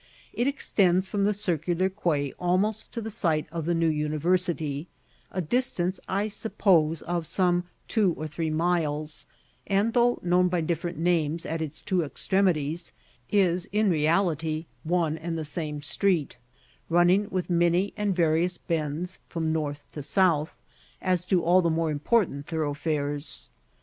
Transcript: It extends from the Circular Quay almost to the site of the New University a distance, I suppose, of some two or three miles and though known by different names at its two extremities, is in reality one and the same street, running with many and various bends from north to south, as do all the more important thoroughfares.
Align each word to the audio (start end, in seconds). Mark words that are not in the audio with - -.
It 0.33 0.47
extends 0.47 1.07
from 1.07 1.25
the 1.25 1.31
Circular 1.33 1.87
Quay 1.87 2.33
almost 2.39 2.91
to 2.93 3.01
the 3.01 3.11
site 3.11 3.45
of 3.51 3.65
the 3.65 3.75
New 3.75 3.87
University 3.87 4.87
a 5.31 5.41
distance, 5.43 5.99
I 6.09 6.27
suppose, 6.27 7.03
of 7.03 7.27
some 7.27 7.65
two 7.87 8.13
or 8.17 8.25
three 8.25 8.49
miles 8.49 9.27
and 9.67 9.93
though 9.93 10.17
known 10.23 10.47
by 10.47 10.61
different 10.61 10.97
names 10.97 11.45
at 11.45 11.61
its 11.61 11.83
two 11.83 12.01
extremities, 12.01 12.91
is 13.31 13.67
in 13.71 13.91
reality 13.91 14.65
one 14.83 15.19
and 15.19 15.37
the 15.37 15.45
same 15.45 15.83
street, 15.83 16.35
running 16.89 17.27
with 17.29 17.51
many 17.51 17.93
and 17.95 18.15
various 18.15 18.57
bends 18.57 19.19
from 19.29 19.53
north 19.53 19.85
to 19.91 20.01
south, 20.01 20.55
as 20.99 21.25
do 21.25 21.43
all 21.43 21.61
the 21.61 21.69
more 21.69 21.91
important 21.91 22.47
thoroughfares. 22.47 23.49